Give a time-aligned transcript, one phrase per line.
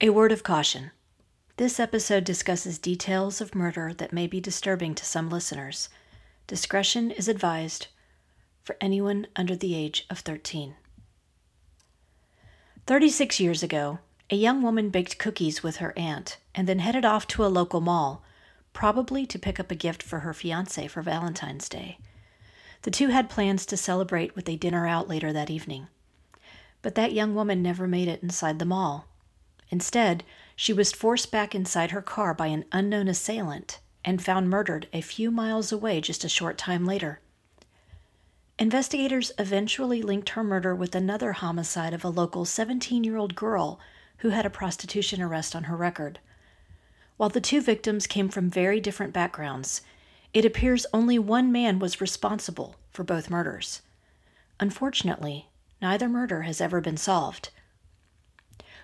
[0.00, 0.92] A word of caution.
[1.56, 5.88] This episode discusses details of murder that may be disturbing to some listeners.
[6.46, 7.88] Discretion is advised
[8.62, 10.76] for anyone under the age of 13.
[12.86, 13.98] 36 years ago,
[14.30, 17.80] a young woman baked cookies with her aunt and then headed off to a local
[17.80, 18.22] mall,
[18.72, 21.98] probably to pick up a gift for her fiance for Valentine's Day.
[22.82, 25.88] The two had plans to celebrate with a dinner out later that evening.
[26.82, 29.08] But that young woman never made it inside the mall.
[29.70, 30.24] Instead,
[30.56, 35.00] she was forced back inside her car by an unknown assailant and found murdered a
[35.00, 37.20] few miles away just a short time later.
[38.58, 43.78] Investigators eventually linked her murder with another homicide of a local 17 year old girl
[44.18, 46.18] who had a prostitution arrest on her record.
[47.16, 49.82] While the two victims came from very different backgrounds,
[50.34, 53.82] it appears only one man was responsible for both murders.
[54.58, 55.48] Unfortunately,
[55.80, 57.50] neither murder has ever been solved.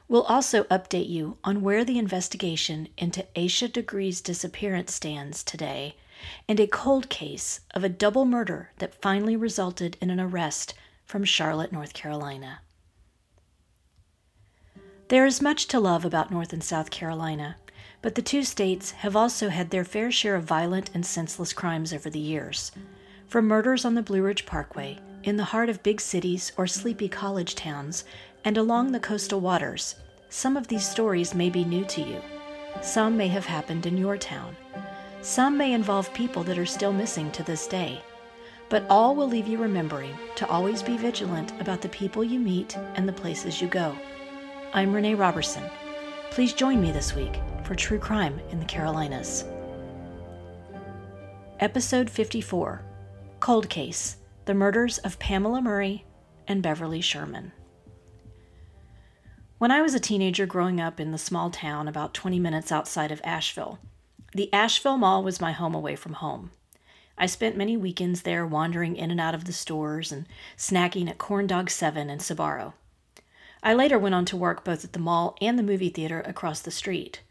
[0.07, 5.97] We'll also update you on where the investigation into Asha Degree's disappearance stands today
[6.49, 10.75] and a cold case of a double murder that finally resulted in an arrest
[11.07, 12.61] from Charlotte, North Carolina.
[15.09, 17.57] There is much to love about North and South Carolina,
[18.03, 21.93] but the two states have also had their fair share of violent and senseless crimes
[21.93, 22.73] over the years.
[23.29, 27.09] From murders on the Blue Ridge Parkway, in the heart of big cities or sleepy
[27.09, 28.05] college towns,
[28.45, 29.97] and along the coastal waters,
[30.29, 32.21] some of these stories may be new to you.
[32.83, 34.55] Some may have happened in your town.
[35.23, 38.03] Some may involve people that are still missing to this day.
[38.69, 42.77] But all will leave you remembering to always be vigilant about the people you meet
[42.97, 43.97] and the places you go.
[44.75, 45.63] I'm Renee Robertson.
[46.31, 49.45] Please join me this week for True Crime in the Carolinas.
[51.61, 52.83] Episode 54
[53.41, 56.05] Cold Case The Murders of Pamela Murray
[56.49, 57.53] and Beverly Sherman.
[59.65, 63.11] When I was a teenager growing up in the small town about 20 minutes outside
[63.11, 63.79] of Asheville,
[64.35, 66.51] the Asheville Mall was my home away from home.
[67.17, 70.27] I spent many weekends there wandering in and out of the stores and
[70.59, 72.75] snacking at Corn Dog 7 and Sbarro.
[73.63, 76.61] I later went on to work both at the mall and the movie theater across
[76.61, 77.23] the street.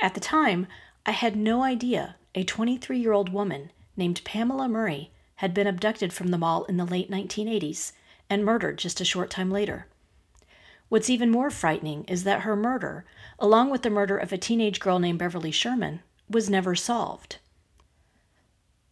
[0.00, 0.68] At the time,
[1.04, 6.12] I had no idea a 23 year old woman named Pamela Murray had been abducted
[6.12, 7.90] from the mall in the late 1980s
[8.30, 9.88] and murdered just a short time later.
[10.94, 13.04] What's even more frightening is that her murder,
[13.40, 17.38] along with the murder of a teenage girl named Beverly Sherman, was never solved.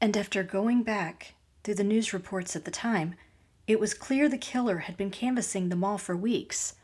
[0.01, 3.15] And after going back through the news reports at the time,
[3.69, 6.75] it was clear the killer had been canvassing the mall for weeks,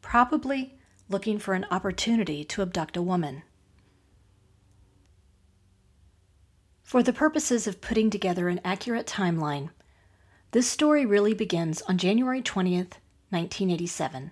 [0.00, 0.78] probably
[1.10, 3.42] looking for an opportunity to abduct a woman.
[6.82, 9.68] For the purposes of putting together an accurate timeline,
[10.52, 12.94] this story really begins on January 20th,
[13.28, 14.30] 1987.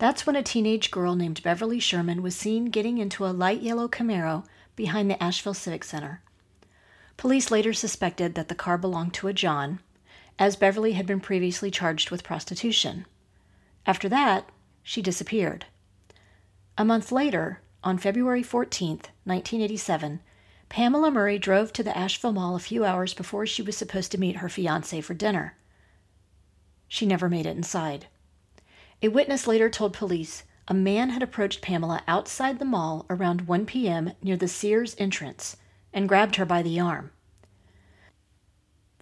[0.00, 3.86] That's when a teenage girl named Beverly Sherman was seen getting into a light yellow
[3.86, 6.22] Camaro behind the Asheville Civic Center.
[7.18, 9.78] Police later suspected that the car belonged to a John,
[10.38, 13.04] as Beverly had been previously charged with prostitution.
[13.84, 14.48] After that,
[14.82, 15.66] she disappeared.
[16.78, 20.20] A month later, on February 14, 1987,
[20.70, 24.18] Pamela Murray drove to the Asheville Mall a few hours before she was supposed to
[24.18, 25.58] meet her fiance for dinner.
[26.88, 28.06] She never made it inside.
[29.02, 33.66] A witness later told police a man had approached Pamela outside the mall around 1
[33.66, 34.12] p.m.
[34.22, 35.56] near the Sears entrance
[35.92, 37.10] and grabbed her by the arm.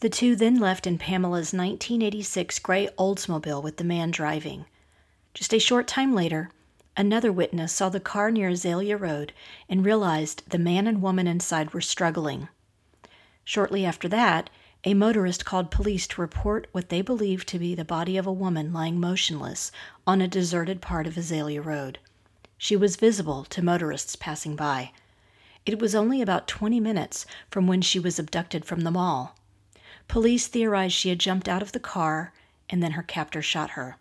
[0.01, 4.67] The two then left in Pamela's 1986 gray Oldsmobile with the man driving.
[5.35, 6.51] Just a short time later,
[6.97, 9.33] another witness saw the car near Azalea Road
[9.69, 12.49] and realized the man and woman inside were struggling.
[13.43, 14.51] Shortly after that,
[14.89, 18.33] a motorist called police to report what they believed to be the body of a
[18.33, 19.71] woman lying motionless
[20.07, 21.99] on a deserted part of Azalea Road.
[22.57, 24.93] She was visible to motorists passing by.
[25.67, 29.37] It was only about 20 minutes from when she was abducted from the mall.
[30.09, 32.33] Police theorized she had jumped out of the car
[32.71, 33.99] and then her captor shot her.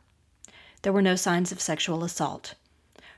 [0.84, 2.54] There were no signs of sexual assault.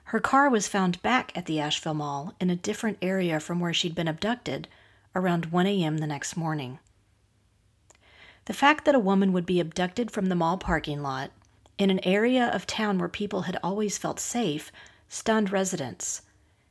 [0.06, 3.76] Her car was found back at the Asheville Mall in a different area from where
[3.76, 4.68] she'd been abducted
[5.14, 6.00] around 1 a.m.
[6.00, 6.80] the next morning.
[8.50, 11.30] The fact that a woman would be abducted from the mall parking lot
[11.78, 14.72] in an area of town where people had always felt safe
[15.08, 16.24] stunned residents.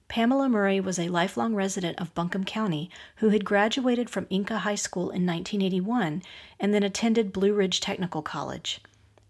[0.08, 4.74] Pamela Murray was a lifelong resident of Buncombe County who had graduated from Enka High
[4.74, 6.24] School in 1981
[6.58, 8.80] and then attended Blue Ridge Technical College.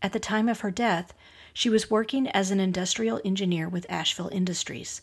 [0.01, 1.13] At the time of her death,
[1.53, 5.03] she was working as an industrial engineer with Asheville Industries.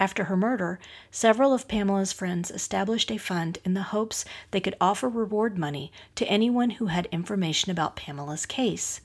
[0.00, 0.78] After her murder,
[1.10, 5.90] several of Pamela's friends established a fund in the hopes they could offer reward money
[6.14, 9.00] to anyone who had information about Pamela's case.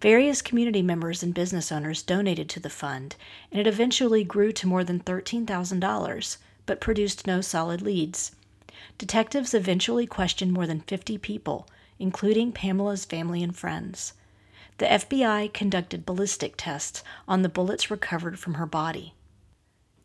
[0.00, 3.16] Various community members and business owners donated to the fund,
[3.52, 8.32] and it eventually grew to more than $13,000, but produced no solid leads.
[8.96, 11.68] Detectives eventually questioned more than 50 people,
[11.98, 14.14] including Pamela's family and friends.
[14.78, 19.12] The FBI conducted ballistic tests on the bullets recovered from her body.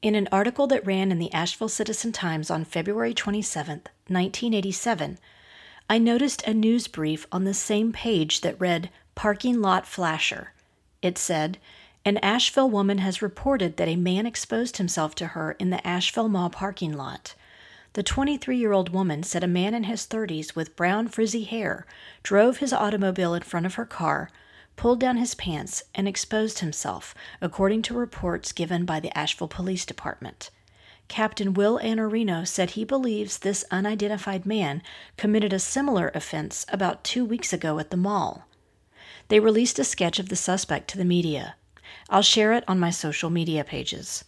[0.01, 5.19] In an article that ran in the Asheville Citizen Times on February 27, 1987,
[5.90, 10.54] I noticed a news brief on the same page that read Parking Lot Flasher.
[11.01, 11.57] It said,
[12.06, 16.30] An Asheville woman has reported that a man exposed himself to her in the Asheville
[16.30, 17.36] Mall parking lot.
[17.92, 21.86] The 23 year old woman said a man in his 30s with brown frizzy hair
[22.24, 24.31] drove his automobile in front of her car,
[24.80, 29.86] pulled down his pants, and exposed himself, according to reports given by the Asheville Police
[29.86, 30.52] Department.
[31.10, 34.81] Captain Will Anarino said he believes this unidentified man
[35.18, 38.48] committed a similar offense about two weeks ago at the mall.
[39.28, 41.56] They released a sketch of the suspect to the media.
[42.10, 44.24] I'll share it on my social media pages.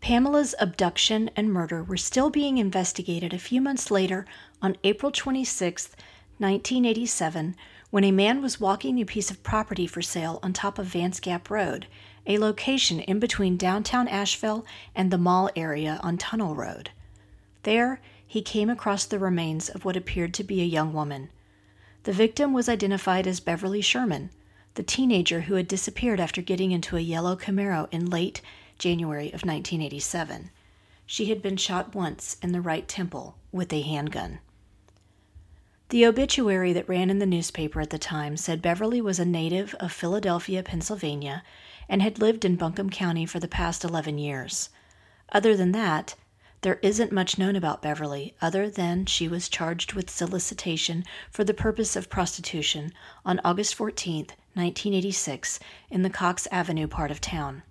[0.00, 4.26] Pamela's abduction and murder were still being investigated a few months later
[4.60, 5.90] on April 26,
[6.38, 7.54] 1987,
[7.90, 11.18] when a man was walking a piece of property for sale on top of Vance
[11.18, 11.86] Gap Road,
[12.26, 14.64] a location in between downtown Asheville
[14.94, 16.90] and the mall area on Tunnel Road.
[17.64, 21.30] There, he came across the remains of what appeared to be a young woman.
[22.04, 24.30] The victim was identified as Beverly Sherman,
[24.74, 28.40] the teenager who had disappeared after getting into a yellow Camaro in late
[28.78, 30.50] January of 1987.
[31.06, 34.38] She had been shot once in the right temple with a handgun.
[35.90, 39.74] The obituary that ran in the newspaper at the time said Beverly was a native
[39.80, 41.42] of Philadelphia, Pennsylvania,
[41.88, 44.68] and had lived in Buncombe County for the past 11 years.
[45.32, 46.14] Other than that,
[46.60, 51.52] there isn't much known about Beverly other than she was charged with solicitation for the
[51.52, 52.92] purpose of prostitution
[53.24, 55.58] on August 14, 1986,
[55.90, 57.64] in the Cox Avenue part of town.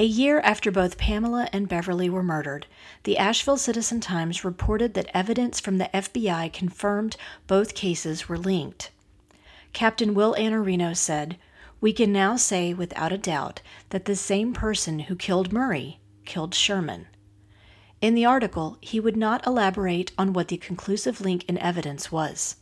[0.00, 2.64] A year after both Pamela and Beverly were murdered,
[3.02, 8.90] the Asheville Citizen Times reported that evidence from the FBI confirmed both cases were linked.
[9.74, 11.36] Captain Will Anarino said,
[11.82, 13.60] We can now say without a doubt
[13.90, 17.06] that the same person who killed Murray killed Sherman.
[18.00, 22.56] In the article, he would not elaborate on what the conclusive link in evidence was.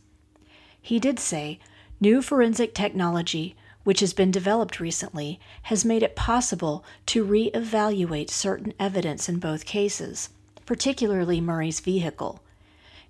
[0.81, 1.59] He did say,
[2.01, 3.55] New forensic technology
[3.89, 9.65] which has been developed recently, has made it possible to re-evaluate certain evidence in both
[9.65, 10.29] cases,
[10.67, 12.39] particularly Murray's vehicle.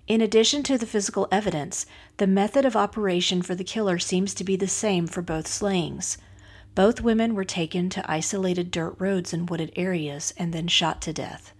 [0.08, 1.84] In addition to the physical evidence,
[2.16, 6.16] the method of operation for the killer seems to be the same for both slayings.
[6.74, 11.12] Both women were taken to isolated dirt roads and wooded areas and then shot to
[11.12, 11.52] death.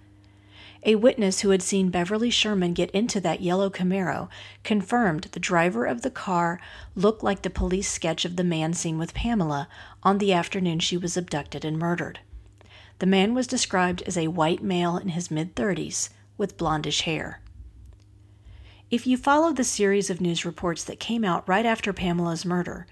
[0.83, 4.31] A witness who had seen Beverly Sherman get into that yellow Camaro
[4.65, 6.59] confirmed the driver of the car
[6.95, 9.69] looked like the police sketch of the man seen with Pamela
[10.03, 12.21] on the afternoon she was abducted and murdered.
[12.99, 17.43] The man was described as a white male in his mid 30s with blondish hair.
[18.91, 22.87] If you follow the series of news reports that came out right after Pamela's murder,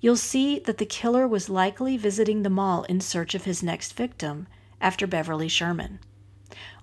[0.00, 3.94] you'll see that the killer was likely visiting the mall in search of his next
[3.94, 4.46] victim
[4.80, 6.00] after Beverly Sherman.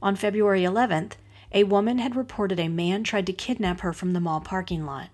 [0.02, 1.14] On February 11th,
[1.52, 5.10] a woman had reported a man tried to kidnap her from the mall parking lot.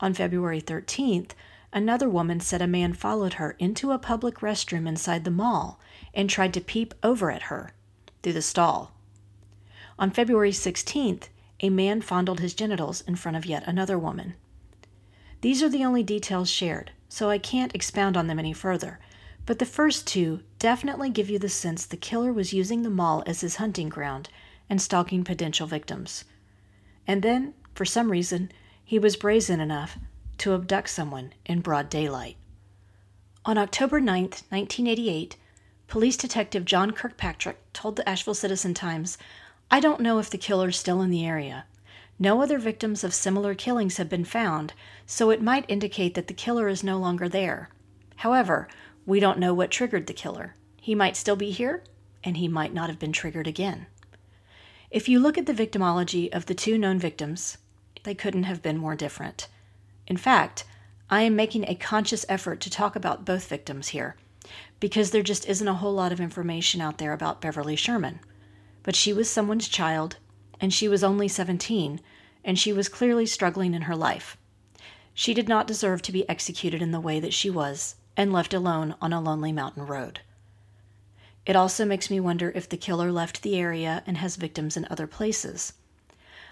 [0.00, 1.30] On February 13th,
[1.72, 5.78] another woman said a man followed her into a public restroom inside the mall
[6.12, 7.72] and tried to peep over at her
[8.22, 8.92] through the stall.
[9.98, 11.28] On February 16th,
[11.60, 14.34] a man fondled his genitals in front of yet another woman.
[15.40, 18.98] These are the only details shared, so I can't expound on them any further,
[19.46, 23.22] but the first two definitely give you the sense the killer was using the mall
[23.26, 24.28] as his hunting ground
[24.70, 26.24] and stalking potential victims.
[27.06, 28.50] And then, for some reason,
[28.84, 29.98] he was brazen enough
[30.38, 32.36] to abduct someone in broad daylight.
[33.44, 35.36] On October 9, 1988,
[35.86, 39.18] police detective John Kirkpatrick told the Asheville Citizen Times,
[39.70, 41.66] I don't know if the killer's still in the area.
[42.18, 44.72] No other victims of similar killings have been found,
[45.04, 47.68] so it might indicate that the killer is no longer there.
[48.16, 48.68] However,
[49.06, 50.54] we don't know what triggered the killer.
[50.80, 51.82] He might still be here,
[52.22, 53.86] and he might not have been triggered again.
[54.90, 57.58] If you look at the victimology of the two known victims,
[58.04, 59.48] they couldn't have been more different.
[60.06, 60.64] In fact,
[61.10, 64.16] I am making a conscious effort to talk about both victims here,
[64.80, 68.20] because there just isn't a whole lot of information out there about Beverly Sherman.
[68.82, 70.16] But she was someone's child,
[70.60, 72.00] and she was only 17,
[72.44, 74.36] and she was clearly struggling in her life.
[75.12, 78.54] She did not deserve to be executed in the way that she was, and left
[78.54, 80.20] alone on a lonely mountain road.
[81.46, 84.86] It also makes me wonder if the killer left the area and has victims in
[84.88, 85.74] other places.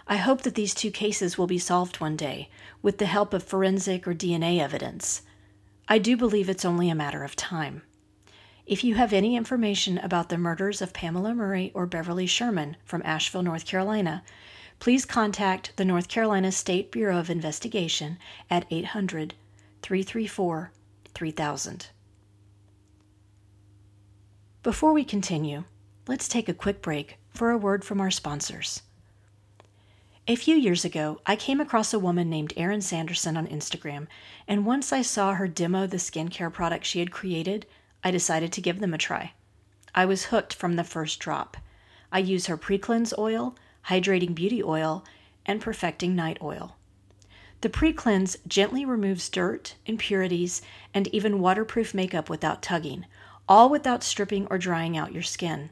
[0.07, 2.50] I hope that these two cases will be solved one day
[2.83, 5.23] with the help of forensic or DNA evidence.
[5.88, 7.83] I do believe it's only a matter of time.
[8.66, 13.02] If you have any information about the murders of Pamela Murray or Beverly Sherman from
[13.04, 14.23] Asheville, North Carolina,
[14.78, 18.19] please contact the North Carolina State Bureau of Investigation
[18.50, 19.35] at 800
[19.83, 20.73] 334
[21.14, 21.88] 3000.
[24.62, 25.64] Before we continue,
[26.07, 28.83] let's take a quick break for a word from our sponsors.
[30.28, 34.07] A few years ago, I came across a woman named Erin Sanderson on Instagram,
[34.47, 37.66] and once I saw her demo the skincare products she had created,
[38.04, 39.33] I decided to give them a try.
[39.97, 41.57] I was hooked from the first drop.
[42.12, 43.57] I use her pre cleanse oil,
[43.88, 45.04] hydrating beauty oil,
[45.45, 46.76] and perfecting night oil.
[47.62, 53.07] The pre cleanse gently removes dirt, impurities, and even waterproof makeup without tugging,
[53.49, 55.71] all without stripping or drying out your skin.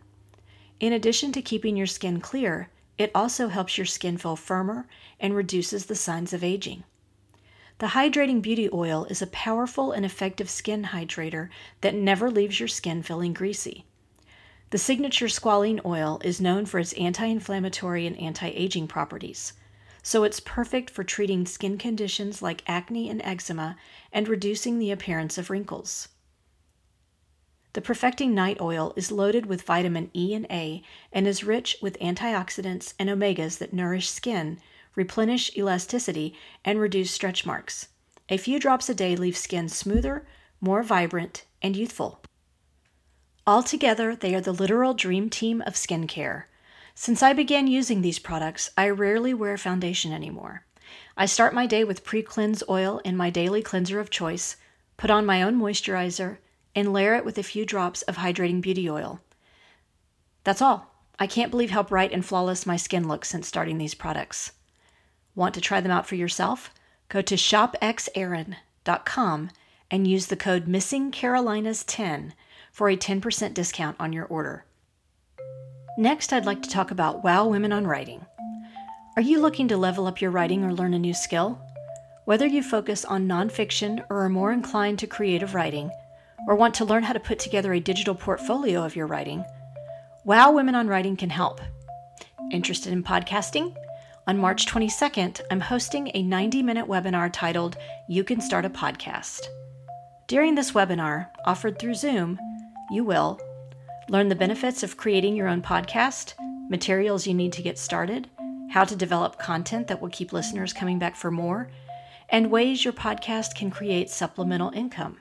[0.79, 4.87] In addition to keeping your skin clear, it also helps your skin feel firmer
[5.19, 6.85] and reduces the signs of aging.
[7.79, 11.49] The Hydrating Beauty Oil is a powerful and effective skin hydrator
[11.81, 13.85] that never leaves your skin feeling greasy.
[14.71, 19.55] The signature squalene oil is known for its anti inflammatory and anti aging properties,
[20.11, 23.77] so it's perfect for treating skin conditions like acne and eczema
[24.13, 26.09] and reducing the appearance of wrinkles.
[27.75, 31.97] The Perfecting Night Oil is loaded with vitamin E and A and is rich with
[32.01, 34.59] antioxidants and omegas that nourish skin,
[34.97, 37.87] replenish elasticity, and reduce stretch marks.
[38.29, 40.27] A few drops a day leave skin smoother,
[40.61, 42.21] more vibrant, and youthful.
[43.47, 46.47] Altogether, they are the literal dream team of skincare.
[47.01, 50.67] Since I began using these products, I rarely wear foundation anymore.
[51.17, 54.57] I start my day with pre cleanse oil in my daily cleanser of choice,
[54.99, 56.37] put on my own moisturizer,
[56.75, 59.23] and layer it with a few drops of hydrating beauty oil.
[60.45, 60.95] That's all.
[61.19, 64.53] I can't believe how bright and flawless my skin looks since starting these products.
[65.35, 66.71] Want to try them out for yourself?
[67.09, 69.51] Go to shopxerin.com
[69.91, 72.33] and use the code MissingCarolinas10
[72.71, 74.67] for a 10% discount on your order.
[76.01, 78.25] Next, I'd like to talk about Wow Women on Writing.
[79.17, 81.61] Are you looking to level up your writing or learn a new skill?
[82.25, 85.91] Whether you focus on nonfiction or are more inclined to creative writing,
[86.49, 89.45] or want to learn how to put together a digital portfolio of your writing,
[90.25, 91.61] Wow Women on Writing can help.
[92.51, 93.77] Interested in podcasting?
[94.27, 97.77] On March 22nd, I'm hosting a 90 minute webinar titled
[98.09, 99.41] You Can Start a Podcast.
[100.29, 102.39] During this webinar, offered through Zoom,
[102.91, 103.39] you will
[104.11, 106.35] learn the benefits of creating your own podcast,
[106.69, 108.29] materials you need to get started,
[108.71, 111.71] how to develop content that will keep listeners coming back for more,
[112.29, 115.19] and ways your podcast can create supplemental income.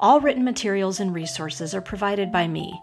[0.00, 2.80] All written materials and resources are provided by me.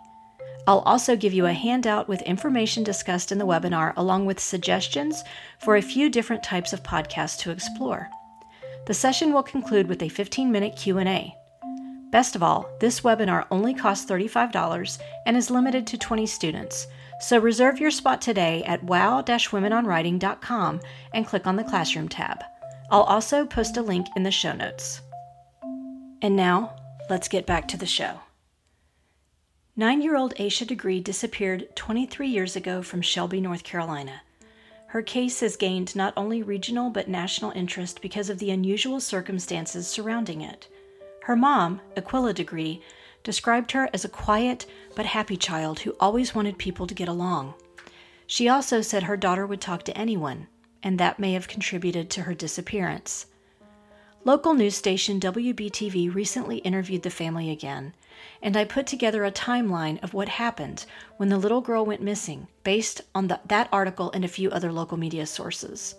[0.66, 5.24] I'll also give you a handout with information discussed in the webinar along with suggestions
[5.60, 8.10] for a few different types of podcasts to explore.
[8.88, 11.36] The session will conclude with a 15-minute Q&A.
[12.12, 16.88] Best of all, this webinar only costs $35 and is limited to 20 students.
[17.22, 20.82] So reserve your spot today at wow-womenonwriting.com
[21.14, 22.44] and click on the Classroom tab.
[22.90, 25.02] I'll also post a link in the show notes.
[26.22, 26.76] And now,
[27.10, 28.20] let's get back to the show.
[29.78, 34.22] Nine year old Asha Degree disappeared 23 years ago from Shelby, North Carolina.
[34.88, 39.88] Her case has gained not only regional but national interest because of the unusual circumstances
[39.88, 40.68] surrounding it.
[41.24, 42.82] Her mom, Iquilla Degree,
[43.24, 47.54] described her as a quiet but happy child who always wanted people to get along.
[48.26, 50.48] She also said her daughter would talk to anyone,
[50.82, 53.28] and that may have contributed to her disappearance.
[54.24, 57.94] Local news station WBTV recently interviewed the family again,
[58.42, 60.86] and I put together a timeline of what happened
[61.18, 64.72] when the little girl went missing based on the, that article and a few other
[64.72, 65.96] local media sources.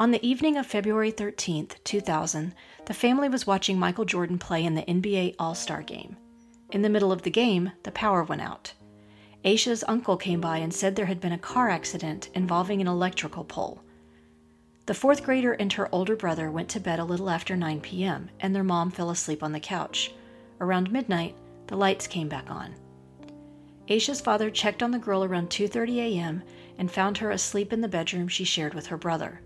[0.00, 2.54] On the evening of February 13, 2000,
[2.86, 6.16] the family was watching Michael Jordan play in the NBA All Star game.
[6.70, 8.72] In the middle of the game, the power went out.
[9.44, 13.44] Asha's uncle came by and said there had been a car accident involving an electrical
[13.44, 13.82] pole.
[14.86, 18.30] The fourth grader and her older brother went to bed a little after 9 p.m.,
[18.40, 20.14] and their mom fell asleep on the couch.
[20.62, 22.74] Around midnight, the lights came back on.
[23.86, 26.42] Asha's father checked on the girl around 2:30 a.m.
[26.78, 29.42] and found her asleep in the bedroom she shared with her brother.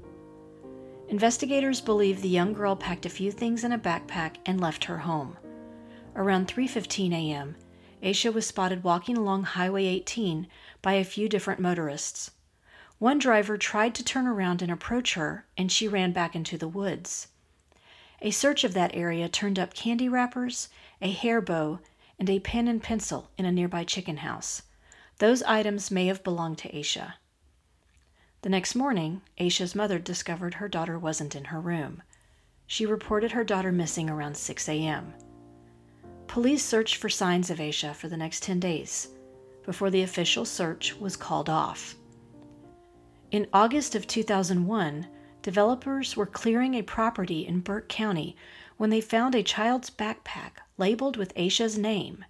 [1.09, 4.99] Investigators believe the young girl packed a few things in a backpack and left her
[4.99, 5.37] home.
[6.17, 7.57] Around 3:15 a.m.,
[8.03, 10.47] Asha was spotted walking along Highway 18
[10.83, 12.31] by a few different motorists.
[12.99, 16.69] One driver tried to turn around and approach her, and she ran back into the
[16.69, 17.29] woods.
[18.23, 20.69] A search of that area turned up candy wrappers,
[21.03, 21.81] a hair bow,
[22.19, 24.63] and a pen and pencil in a nearby chicken house.
[25.19, 27.15] Those items may have belonged to Asha.
[28.45, 32.03] The next morning, Asha's mother discovered her daughter wasn't in her room.
[32.67, 35.15] she reported her daughter missing around 6 a.m.
[36.27, 39.09] Police searched for signs of Asha for the next 10 days
[39.65, 41.95] before the official search was called off.
[43.31, 45.07] In August of 2001,
[45.41, 48.37] developers were clearing a property in Burke County
[48.77, 52.27] when they found a child's backpack labeled with Asha's name.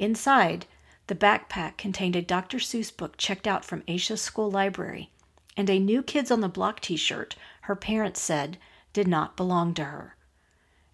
[0.00, 0.66] Inside,
[1.06, 2.58] the backpack contained a Dr.
[2.58, 5.12] Seuss book checked out from Asha's school library
[5.56, 8.58] and a New Kids on the Block t shirt her parents said
[8.92, 10.16] did not belong to her.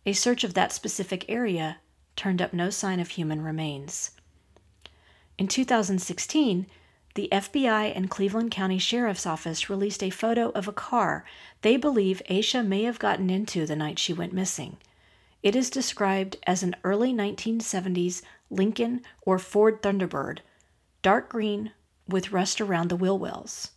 [0.06, 1.78] A search of that specific area
[2.16, 4.12] turned up no sign of human remains.
[5.38, 6.66] In 2016,
[7.14, 11.24] the FBI and Cleveland County Sheriff's Office released a photo of a car
[11.60, 14.78] they believe Asha may have gotten into the night she went missing.
[15.42, 20.38] It is described as an early 1970s Lincoln or Ford Thunderbird,
[21.02, 21.72] dark green
[22.08, 23.72] with rust around the wheel wells.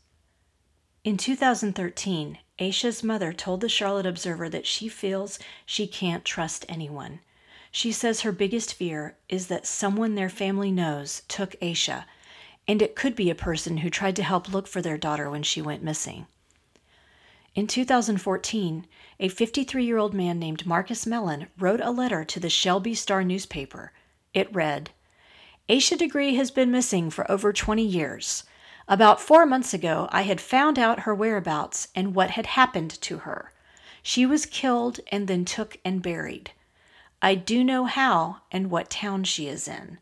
[1.05, 7.19] In 2013, Asha's mother told the Charlotte Observer that she feels she can't trust anyone.
[7.69, 12.05] She says her biggest fear is that someone their family knows took Asha,
[12.67, 15.43] and it could be a person who tried to help look for their daughter when
[15.43, 16.25] she went missing.
[17.53, 18.88] In 2014,
[19.19, 23.24] a 53 year old man named Marcus Mellon wrote a letter to the Shelby Star
[23.24, 23.91] newspaper.
[24.33, 24.89] It read
[25.69, 28.43] Asha Degree has been missing for over 20 years.
[28.88, 33.20] About four months ago, I had found out her whereabouts and what had happened to
[33.20, 33.51] her.
[34.04, 36.51] She was killed and then took and buried.
[37.20, 39.98] I do know how and what town she is in.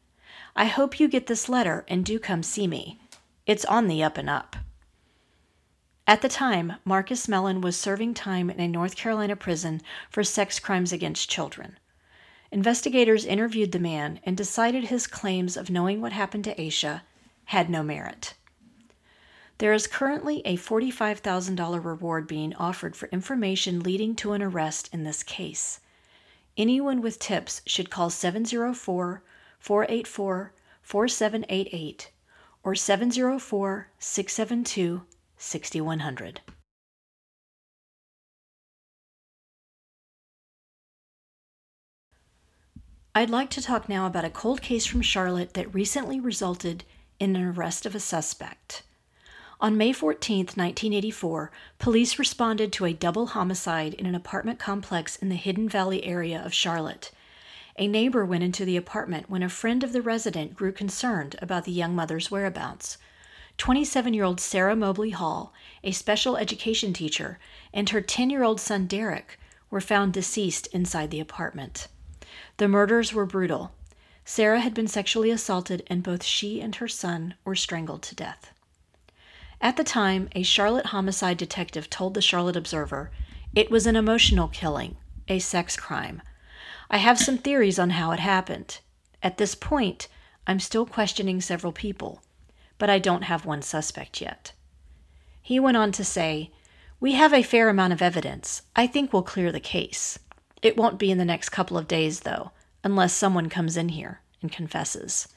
[0.55, 2.99] I hope you get this letter and do come see me.
[3.45, 4.57] It's on the up and up.
[6.05, 10.59] At the time, Marcus Mellon was serving time in a North Carolina prison for sex
[10.59, 11.79] crimes against children.
[12.51, 17.01] Investigators interviewed the man and decided his claims of knowing what happened to Asha
[17.45, 18.33] had no merit.
[19.63, 25.05] There is currently a $45,000 reward being offered for information leading to an arrest in
[25.05, 25.79] this case.
[26.57, 29.23] Anyone with tips should call 704
[29.59, 32.11] 484 4788
[32.61, 35.05] or 704 672
[35.37, 36.41] 6100.
[43.15, 46.83] I'd like to talk now about a cold case from Charlotte that recently resulted
[47.17, 48.83] in an arrest of a suspect.
[49.63, 51.49] On May 14, 1984,
[51.79, 56.43] police responded to a double homicide in an apartment complex in the Hidden Valley area
[56.43, 57.11] of Charlotte.
[57.77, 61.63] A neighbor went into the apartment when a friend of the resident grew concerned about
[61.63, 62.97] the young mother's whereabouts.
[63.57, 67.39] 27 year old Sarah Mobley Hall, a special education teacher,
[67.73, 71.87] and her 10 year old son Derek were found deceased inside the apartment.
[72.57, 73.71] The murders were brutal.
[74.25, 78.52] Sarah had been sexually assaulted, and both she and her son were strangled to death.
[79.63, 83.11] At the time, a Charlotte homicide detective told the Charlotte Observer
[83.55, 84.97] it was an emotional killing,
[85.29, 86.21] a sex crime.
[86.89, 88.79] I have some theories on how it happened.
[89.23, 90.09] At this point,
[90.45, 92.21] I'm still questioning several people,
[92.77, 94.51] but I don't have one suspect yet.
[95.41, 96.51] He went on to say,
[96.99, 98.63] We have a fair amount of evidence.
[98.75, 100.19] I think we'll clear the case.
[100.61, 102.51] It won't be in the next couple of days, though,
[102.83, 105.29] unless someone comes in here and confesses.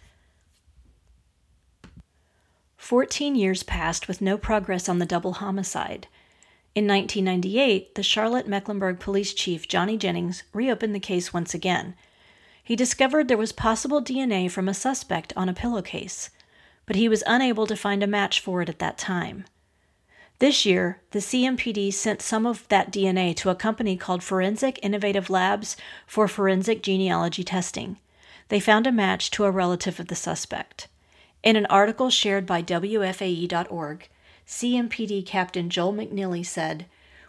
[2.86, 6.06] Fourteen years passed with no progress on the double homicide.
[6.72, 11.96] In 1998, the Charlotte Mecklenburg police chief Johnny Jennings reopened the case once again.
[12.62, 16.30] He discovered there was possible DNA from a suspect on a pillowcase,
[16.86, 19.46] but he was unable to find a match for it at that time.
[20.38, 25.28] This year, the CMPD sent some of that DNA to a company called Forensic Innovative
[25.28, 27.96] Labs for forensic genealogy testing.
[28.46, 30.86] They found a match to a relative of the suspect.
[31.46, 34.08] In an article shared by WFAE.org,
[34.48, 36.86] CMPD Captain Joel McNeely said,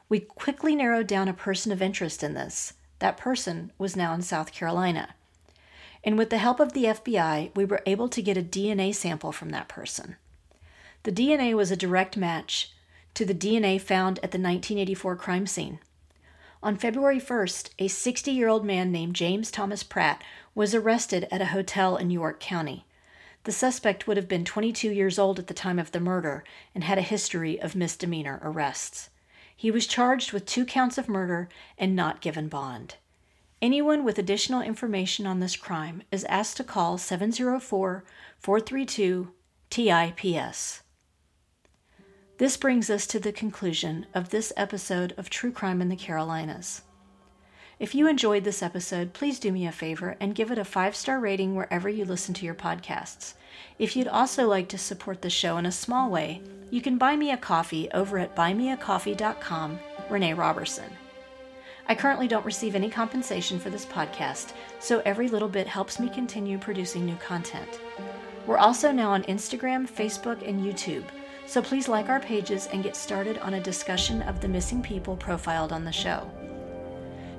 [0.09, 2.73] We quickly narrowed down a person of interest in this.
[2.97, 5.13] That person was now in South Carolina.
[6.03, 9.31] And with the help of the FBI, we were able to get a DNA sample
[9.31, 10.15] from that person.
[11.03, 12.71] The DNA was a direct match
[13.13, 15.77] to the DNA found at the 1984 crime scene.
[16.63, 20.23] On February 1st, a 60 year old man named James Thomas Pratt
[20.55, 22.86] was arrested at a hotel in York County.
[23.47, 26.43] The suspect would have been 22 years old at the time of the murder
[26.75, 29.09] and had a history of misdemeanor arrests.
[29.55, 32.95] He was charged with two counts of murder and not given bond.
[33.61, 38.03] Anyone with additional information on this crime is asked to call 704
[38.37, 39.31] 432
[39.69, 40.81] TIPS.
[42.39, 46.81] This brings us to the conclusion of this episode of True Crime in the Carolinas.
[47.79, 50.95] If you enjoyed this episode, please do me a favor and give it a five
[50.95, 53.35] star rating wherever you listen to your podcasts.
[53.77, 57.15] If you'd also like to support the show in a small way, you can buy
[57.15, 60.89] me a coffee over at buymeacoffee.com, Renee Robertson.
[61.87, 66.09] I currently don't receive any compensation for this podcast, so every little bit helps me
[66.09, 67.79] continue producing new content.
[68.47, 71.03] We're also now on Instagram, Facebook, and YouTube,
[71.45, 75.15] so please like our pages and get started on a discussion of the missing people
[75.15, 76.29] profiled on the show.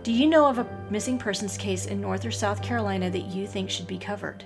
[0.08, 3.46] Do you know of a missing persons case in North or South Carolina that you
[3.46, 4.42] think should be covered?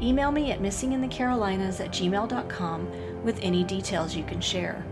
[0.00, 4.82] Email me at missinginthecarolinas at gmail.com with any details you can share.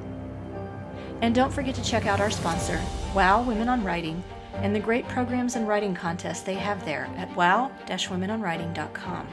[1.23, 2.79] And don't forget to check out our sponsor,
[3.15, 4.23] Wow Women on Writing,
[4.57, 9.29] and the great programs and writing contests they have there at wow-womenonwriting.com.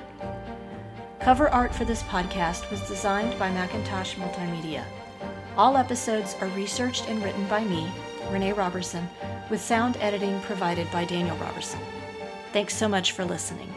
[1.20, 4.86] Cover art for this podcast was designed by Macintosh Multimedia.
[5.58, 7.92] All episodes are researched and written by me,
[8.32, 9.08] Renee Robertson,
[9.50, 11.80] with sound editing provided by Daniel Robertson.
[12.54, 13.72] Thanks so much for listening.